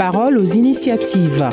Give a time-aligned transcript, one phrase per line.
[0.00, 1.50] Parole aux initiatives.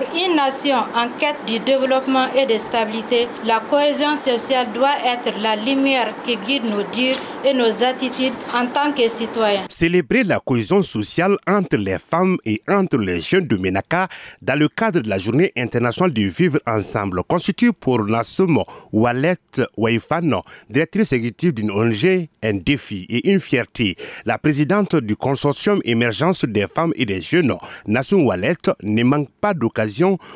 [0.00, 5.38] Pour une nation en quête du développement et de stabilité, la cohésion sociale doit être
[5.38, 9.66] la lumière qui guide nos dires et nos attitudes en tant que citoyens.
[9.68, 14.08] Célébrer la cohésion sociale entre les femmes et entre les jeunes de Ménaka
[14.40, 18.62] dans le cadre de la journée internationale du vivre ensemble constitue pour Nassoum
[18.94, 19.36] Walet
[19.76, 23.96] Waifano, directrice exécutive d'une ONG, un défi et une fierté.
[24.24, 27.54] La présidente du consortium émergence des femmes et des jeunes,
[27.86, 29.89] Nassoum Walet, ne manque pas d'occasion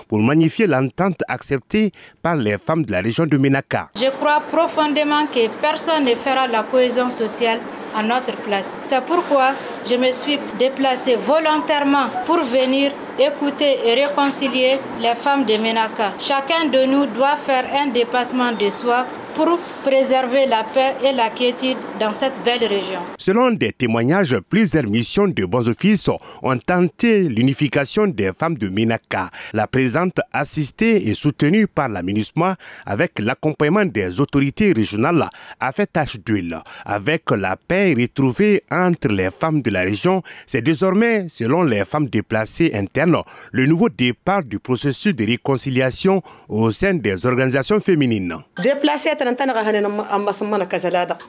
[0.08, 3.90] pour magnifier l'entente acceptée par les femmes de la région de Ménaka.
[3.96, 7.60] Je crois profondément que personne ne fera la cohésion sociale
[7.96, 8.76] à notre place.
[8.80, 9.52] C'est pourquoi
[9.86, 16.12] je me suis déplacée volontairement pour venir écouter et réconcilier les femmes de Ménaka.
[16.18, 21.30] Chacun de nous doit faire un dépassement de soi pour préserver la paix et la
[21.30, 23.00] quiétude dans cette belle région.
[23.18, 26.08] Selon des témoignages, plusieurs missions de bons offices
[26.42, 29.28] ont tenté l'unification des femmes de Ménaka.
[29.52, 35.28] La présente assistée et soutenue par la MINUSMA avec l'accompagnement des autorités régionales
[35.60, 36.58] a fait tâche d'huile.
[36.84, 42.08] Avec la paix retrouvée entre les femmes de la région, c'est désormais, selon les femmes
[42.08, 48.34] déplacées internes, le nouveau départ du processus de réconciliation au sein des organisations féminines.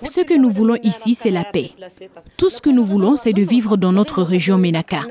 [0.03, 1.71] Ce que nous voulons ici, c'est la paix.
[2.37, 5.01] Tout ce que nous voulons, c'est de vivre dans notre région Ménaka.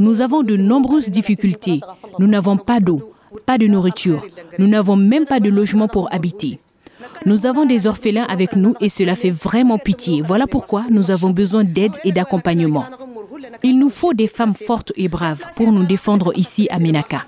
[0.00, 1.80] Nous avons de nombreuses difficultés.
[2.18, 3.12] Nous n'avons pas d'eau,
[3.44, 4.24] pas de nourriture.
[4.58, 6.58] Nous n'avons même pas de logement pour habiter.
[7.24, 10.22] Nous avons des orphelins avec nous et cela fait vraiment pitié.
[10.24, 12.84] Voilà pourquoi nous avons besoin d'aide et d'accompagnement.
[13.62, 17.24] Il nous faut des femmes fortes et braves pour nous défendre ici à Ménaka.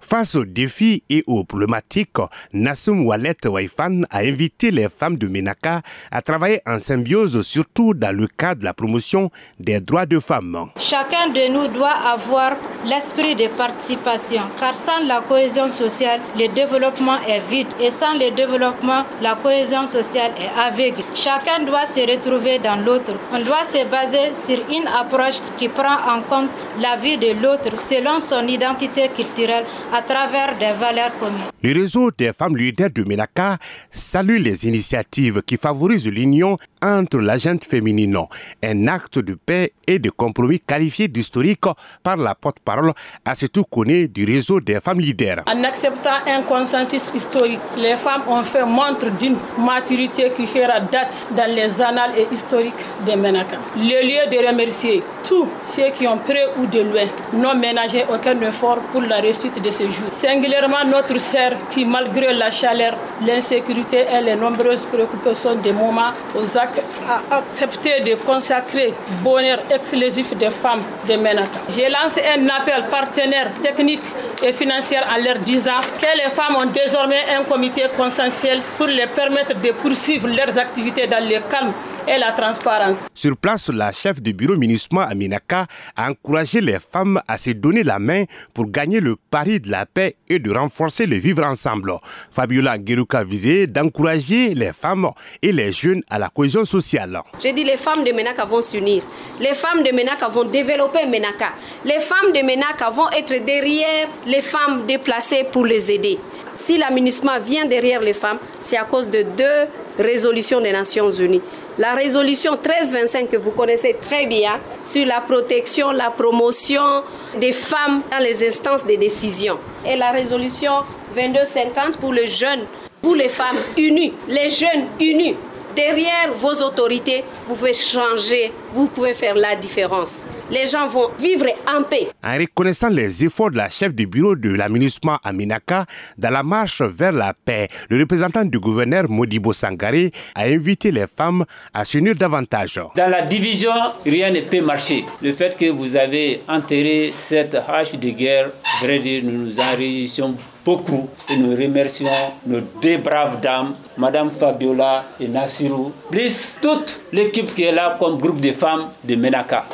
[0.00, 2.16] Face aux défis et aux problématiques,
[2.52, 8.14] Nassoum Walet Waifan a invité les femmes de Ménaka à travailler en symbiose, surtout dans
[8.16, 10.70] le cadre de la promotion des droits de femmes.
[10.78, 17.18] Chacun de nous doit avoir l'esprit de participation, car sans la cohésion sociale, le développement
[17.28, 21.02] est vide et sans le développement, la cohésion sociale est aveugle.
[21.14, 23.12] Chacun doit se retrouver dans l'autre.
[23.32, 26.50] On doit se baser sur une approche qui prend en compte
[26.80, 31.50] la vie de l'autre selon son identité culturelle à travers des valeurs communes.
[31.62, 33.58] Le réseau des femmes leaders de Ménaka
[33.90, 38.18] salue les initiatives qui favorisent l'union entre la gente féminine,
[38.62, 41.60] un acte de paix et de compromis qualifié d'historique
[42.02, 42.92] par la porte-parole
[43.24, 45.42] à ce tout connu du réseau des femmes leaders.
[45.46, 51.28] En acceptant un consensus historique, les femmes ont fait montre d'une maturité qui fera date
[51.36, 52.74] dans les annales et historiques
[53.06, 53.58] de Ménaka.
[53.76, 58.40] Le lieu de remercier tous ceux qui ont près ou de loin n'ont ménagé aucun
[58.42, 60.08] effort pour la réussite de ce jour.
[60.10, 62.94] Singulièrement notre sœur qui, malgré la chaleur,
[63.26, 70.34] l'insécurité et les nombreuses préoccupations des moments aux actes, a accepté de consacrer bonheur exclusif
[70.36, 71.60] des femmes de Ménaka.
[71.68, 74.02] J'ai lancé un appel partenaire technique
[74.42, 79.06] et financier en leur disant que les femmes ont désormais un comité consensuel pour les
[79.06, 81.72] permettre de poursuivre leurs activités dans le calme
[82.06, 82.96] et la transparence.
[83.14, 87.50] Sur place, la chef du bureau municipal à Minaka a encouragé les femmes à se
[87.50, 88.24] donner la main
[88.54, 91.92] pour gagner le pari de la paix et de renforcer le vivre ensemble.
[92.30, 97.20] Fabiola Geruka visait d'encourager les femmes et les jeunes à la cohésion sociale.
[97.40, 99.02] J'ai dit les femmes de Menaka vont s'unir.
[99.40, 101.52] Les femmes de Menaka vont développer Menaka.
[101.84, 106.18] Les femmes de Menaka vont être derrière les femmes déplacées pour les aider.
[106.56, 111.10] Si la MINUSMA vient derrière les femmes, c'est à cause de deux résolutions des Nations
[111.10, 111.42] Unies.
[111.78, 117.02] La résolution 1325 que vous connaissez très bien sur la protection, la promotion
[117.40, 119.56] des femmes dans les instances de décision.
[119.86, 120.72] Et la résolution
[121.14, 122.64] 2250 pour les jeunes,
[123.00, 125.36] pour les femmes unies, les jeunes unis.
[125.74, 130.26] Derrière vos autorités, vous pouvez changer, vous pouvez faire la différence.
[130.50, 132.08] Les gens vont vivre en paix.
[132.22, 135.86] En reconnaissant les efforts de la chef du bureau de l'aménagement à Minaka
[136.18, 141.06] dans la marche vers la paix, le représentant du gouverneur Modibo Sangare a invité les
[141.06, 142.78] femmes à s'unir davantage.
[142.94, 143.72] Dans la division,
[144.04, 145.06] rien ne peut marcher.
[145.22, 148.50] Le fait que vous avez enterré cette hache de guerre,
[148.82, 152.06] vrai dire, nous nous en réjouissons beaucoup et nous remercions
[152.46, 158.18] nos deux braves dames, Madame Fabiola et Nassirou, plus toute l'équipe qui est là comme
[158.18, 159.64] groupe de femmes de Menaka.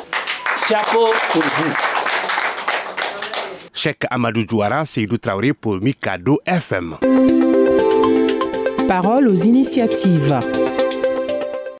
[0.67, 1.73] Chapeau pour vous.
[3.73, 6.97] Cheikh Amadou Douara, Seydou Traoré pour Mikado FM.
[8.87, 10.37] Parole aux initiatives.